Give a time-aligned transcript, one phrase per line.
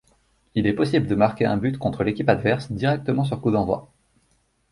[0.55, 3.91] Il est possible de marquer un but contre l'équipe adverse directement sur coup d’envoi.